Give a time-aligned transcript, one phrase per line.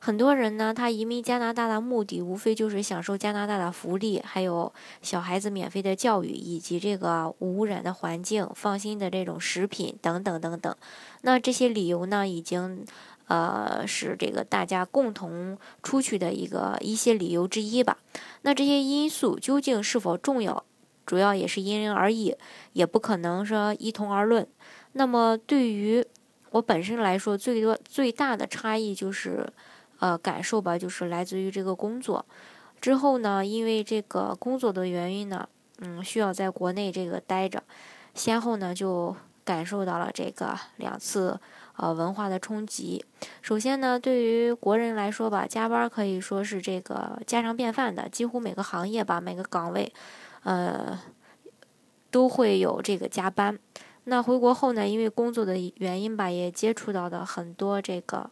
[0.00, 4.72] 很多人呢，他移民加拿大的目的无非就是享受加拿大的福利，还有
[5.02, 10.74] 小孩子免费的教育，以及这个无污染的环境、放心的这种食品等等等等。
[11.22, 12.84] 那这些理由呢，已经
[13.26, 17.98] 呃是这个大家共同出去的一个一些理由之一吧。
[18.42, 20.64] 那这些因素究竟是否重要，
[21.04, 22.36] 主要也是因人而异，
[22.72, 24.46] 也不可能说一同而论。
[24.92, 26.06] 那么对于
[26.50, 29.52] 我本身来说，最多最大的差异就是。
[29.98, 32.24] 呃，感受吧，就是来自于这个工作。
[32.80, 35.48] 之后呢，因为这个工作的原因呢，
[35.80, 37.62] 嗯，需要在国内这个待着，
[38.14, 41.40] 先后呢就感受到了这个两次
[41.76, 43.04] 呃文化的冲击。
[43.42, 49.92] 首先呢，对于国人来说吧，加班可以说是这个家常便饭的，几乎每个行业吧，每个岗位，
[50.44, 50.96] 呃，
[52.12, 53.58] 都会有这个加班。
[54.04, 58.30] 那回国后呢，因为工作的原因吧，也接触到的很多这个。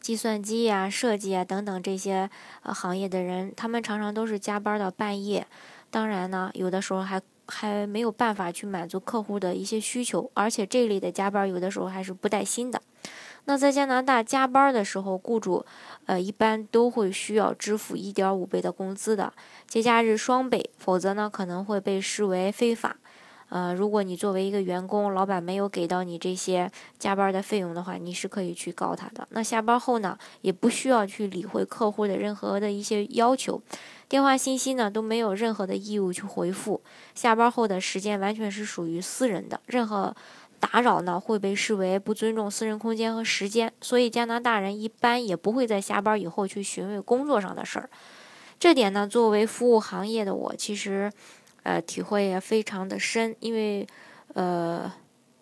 [0.00, 2.28] 计算机呀、设计啊等等这些
[2.62, 5.46] 呃行业的人，他们常常都是加班到半夜。
[5.90, 12.80] 当然呢，有的时候还还没有办法去满足客户的一些需求，而且这类的加班有的时候还是不带薪的。
[13.46, 15.64] 那在加拿大加班的时候，雇主
[16.06, 19.32] 呃一般都会需要支付一点五倍的工资的，
[19.66, 22.96] 节假日双倍，否则呢可能会被视为非法。
[23.50, 29.26] 呃，如果你作为一个员工，老板没有给到你这些加班的费用的话，你是可以去告他的。
[29.30, 33.60] 那下班后呢，也不需要去理会客户的任何的一些要求，
[34.08, 36.80] 电话信息呢都没有任何的义务去回复。
[37.14, 40.14] 下班后的时间完全是属于私人的，任何
[40.60, 43.72] 打扰呢会被视为不尊重私人空间和时间。
[43.80, 47.90] 所以加拿大人一般也不会在下班以后去询问工作上的事儿。
[48.60, 51.10] 这点呢，作为服务行业的我，其实。
[51.62, 53.86] 呃，体会也非常的深，因为，
[54.34, 54.90] 呃，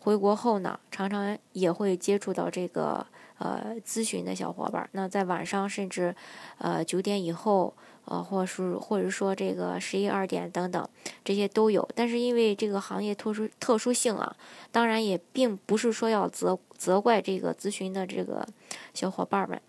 [0.00, 3.06] 回国后呢，常常也会接触到这个
[3.38, 4.88] 呃咨询的小伙伴。
[4.92, 6.14] 那在晚上甚至，
[6.58, 7.74] 呃九点以后，
[8.06, 10.88] 呃，或是或者说这个十一二点等等，
[11.24, 11.86] 这些都有。
[11.94, 14.34] 但是因为这个行业特殊特殊性啊，
[14.70, 18.46] 当然也并不是说要责责怪这个咨询的这个
[18.94, 19.60] 小伙伴们。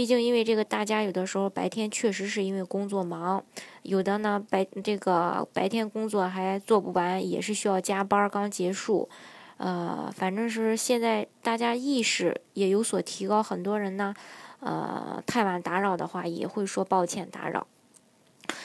[0.00, 3.44] 毕竟，因为这个，大家有的时候白天确实是因为工作忙，
[3.82, 9.10] 有的呢白这个白天工作还做不完，也是需要加班刚结束。
[9.58, 14.14] 呃，反正是现在大家意识也有所提高，很多人呢，
[14.60, 17.66] 呃，太晚打扰的话也会说抱歉打扰。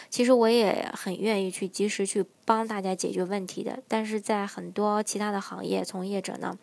[0.09, 6.57] 其实我也很愿意去及时去帮大家解决问题的，但是在很多其他的行业从业者呢。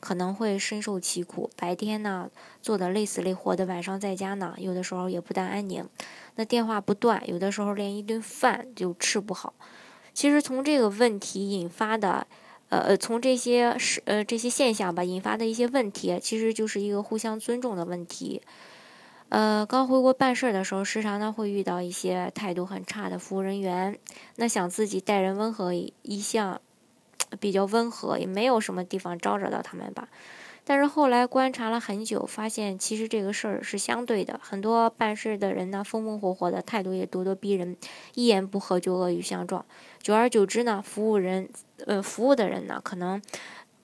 [0.00, 2.30] 可能会深受其苦，白天呢
[2.62, 5.84] 做的累死累活的，晚上在家呢，有的时候也不大安宁，
[6.36, 9.54] 那电话不断，有的时候连一顿饭就吃不好。
[10.14, 12.24] 其实从这个问题引发的，
[12.68, 18.40] 呃，从这些是呃这些现象吧引发的一些问题，其实就是一个互相尊重的问题。
[19.28, 23.98] 呃，刚回国办事儿的时候，时常呢会遇到一些态度很差的服务人员，
[24.36, 26.60] 那想自己待人温和一向。
[27.40, 30.08] 比较温和，也没有什么地方招惹到他们吧。
[30.64, 34.40] 但是后来观察了很久，发现其实这个事儿是相对的。
[34.42, 37.76] 很多办事的人呢，风风火火的，态度也咄咄逼人，
[38.14, 39.62] 一言不合就恶语相撞。
[40.00, 41.50] 久而久之呢，服务人，
[41.84, 43.20] 呃，服务的人呢，可能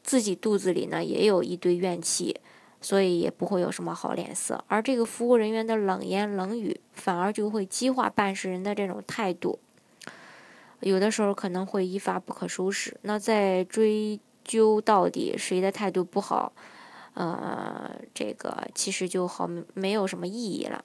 [0.02, 2.40] 自己肚子里呢也有一堆怨气，
[2.84, 4.62] 所以也不会有什么好脸色。
[4.68, 9.58] 而这个服务人员的冷言冷语，反而就会激化办事人的这种态度。
[10.80, 16.52] 有的时候可能会一发不可收拾，那再追究到底谁的态度不好，
[17.14, 20.84] 呃，这个其实就好没有什么意义了。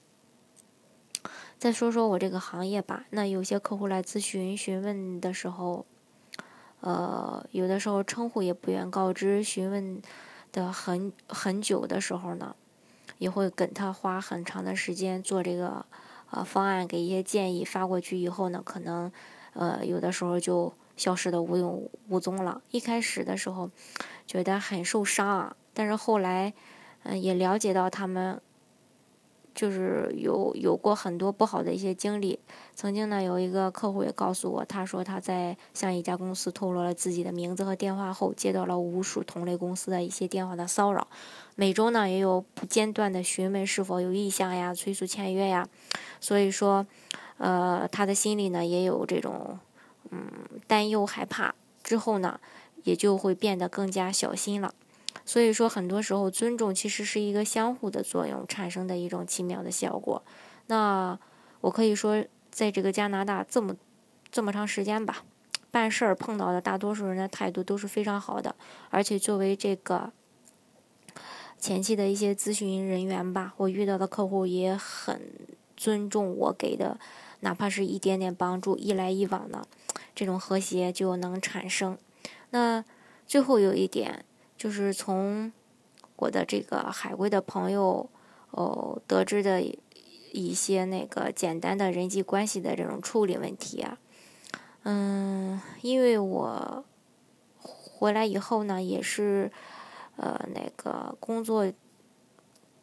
[1.58, 5.84] 再说说我这个行业吧，那有些客户来咨询询问的时候，
[6.80, 10.00] 呃，有的时候称呼也不愿告知，询问
[10.52, 12.54] 的很很久的时候呢，
[13.18, 15.84] 也会跟他花很长的时间做这个
[16.30, 19.10] 呃方案，给一些建议发过去以后呢，可能。
[19.52, 22.62] 呃，有的时候就消失的无影无踪了。
[22.70, 23.68] 一开始的时候，
[24.24, 26.54] 觉得很受伤啊，但是后来，
[27.02, 28.40] 嗯，也了解到他们
[29.54, 32.38] 就是有有过很多不好的一些经历。
[32.74, 41.08] 曾经呢，有一个客户也告诉我，他说他在向一家公司透露了自己的名字和电话后，接到了无数同类公司的一些电话的骚扰，
[41.56, 45.68] 每周呢也有不间断的询问是否有意向呀、催促签约呀，
[46.20, 46.86] 所以说。
[47.42, 49.58] 呃，他的心里呢也有这种
[50.10, 50.30] 嗯
[50.66, 52.38] 担忧害怕之后呢，
[52.84, 54.74] 也就会变得更加小心了。
[55.24, 60.22] 所以说，很多时候尊重其实是一个相互的作用产生的一种奇妙的效果。
[60.66, 61.18] 那
[61.60, 63.76] 我可以说，在这个加拿大这么
[64.30, 65.22] 这么长时间吧，
[65.70, 68.54] 办事儿碰到的大多数人的态度都是非常好的，
[68.90, 70.12] 而且作为这个
[71.58, 75.20] 前期的一些咨询人员吧，我遇到的客户也很
[75.76, 76.98] 尊重我给的，
[77.40, 79.66] 哪怕是一点点帮助，一来一往的，
[80.14, 81.96] 这种和谐就能产生。
[82.50, 82.84] 那
[83.26, 84.24] 最后有一点。
[84.60, 85.50] 就是从
[86.16, 88.10] 我的这个海归的朋友
[88.50, 89.62] 哦得知的
[90.32, 93.98] 一些那个简单的人际关系的这种处理问题啊，
[94.82, 96.84] 嗯，因为我
[97.64, 99.50] 回来以后呢，也是
[100.16, 101.72] 呃那个工作，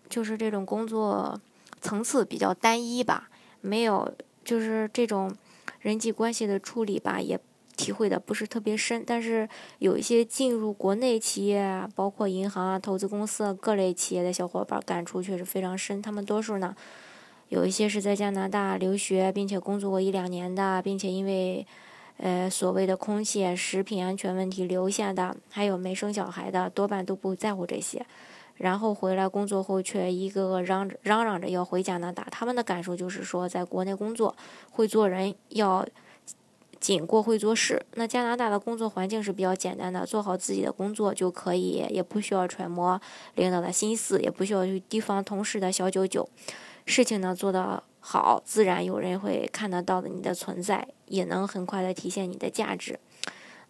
[0.09, 1.39] 就是这种工作
[1.79, 3.29] 层次比较单一吧，
[3.61, 4.11] 没有
[4.43, 5.31] 就是这种
[5.79, 7.39] 人际关系的处理吧，也。
[7.77, 9.47] 体会的不是特别深，但是
[9.77, 16.01] 有一些进入国内企业啊，包括银行啊、投资公司啊各类企业的小伙伴，感触确实非常深。
[16.01, 16.75] 他们多数呢，
[17.49, 21.65] 有一些是在加拿大留学并且工作过一两年的，并且因为
[22.17, 28.03] 呃所谓的空气、食品安全问题留下的，还有没生小孩的，多半都不在乎这些。
[28.55, 32.27] 然后回来工作后，却一个个嚷嚷嚷着要回加拿大。
[32.31, 34.35] 他们的感受就是说，在国内工作
[34.71, 35.85] 会做人，要。
[36.79, 42.99] 仅过会做事，那加拿大的工作环境是比较简单的，做好自己的工作就可以，也不需要揣摩
[43.35, 46.27] 领导的心思，也不需要去提防同事的小九九。
[46.85, 52.99] 事情呢做得好，自然有人会看得到的你的存在，也能很快的体现你的价值。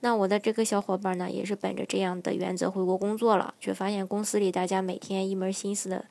[0.01, 6.05] 那我的这个小伙伴呢，也是本着这样的原则回国工作了，却发现公司里大家每天一门心思的。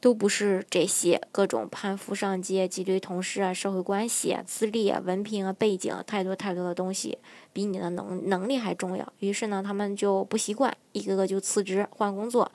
[0.00, 7.18] 都不是这些各种攀附上阶、挤兑同事啊、社会关系啊、资历啊、文凭啊、背景啊太多太多的东西，
[7.52, 9.12] 比你的能能力还重要。
[9.18, 12.52] 于是呢，他们就不习惯，一个个就辞职换工作，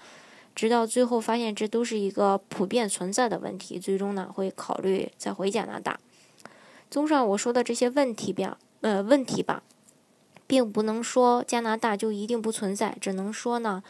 [0.56, 6.00] 直到最后发现这都是一个普遍存在的问题，最终呢会考虑再回加拿大。
[6.90, 9.64] 综上我说的这些问题吧，呃，问题吧，
[10.48, 13.84] 并不能说加拿大就一定不存在，只能说呢。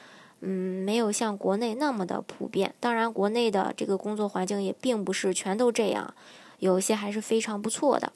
[0.45, 2.75] 嗯，没有像国内那么的普遍。
[2.81, 6.13] 当然，国内的这个工作环境也并不是全都这样，
[6.59, 8.11] 有些还是非常不错的。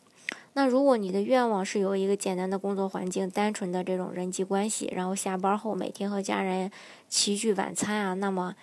[0.53, 6.71] 那如果你的愿望是有一个简单的工作环境、单纯的这种人际关系，然后下班后每天和家人
[7.07, 8.55] 齐聚晚餐啊，那么，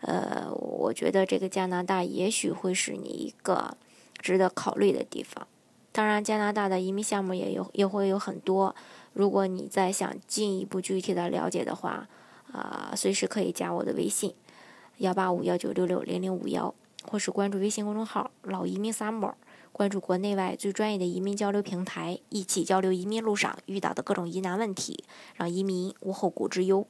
[0.00, 3.76] 呃，我觉得这个加拿大也许会是你一个
[4.18, 5.46] 值得考虑的地方。
[5.92, 8.74] 当然，加拿大的移民项目也有也会有很多。
[9.12, 12.08] 如果你再想进一步具体的了解的话，
[12.54, 14.32] 啊，随时可以加我的微信，
[14.98, 16.72] 幺八五幺九六六零零五幺，
[17.02, 19.34] 或是关注微信公众号“老移民 summer”，
[19.72, 25.02] 关注国内外最专业的移民交流平台，一起交流移民路上遇到的各种疑难问题，
[25.34, 26.86] 让移民无后顾之忧。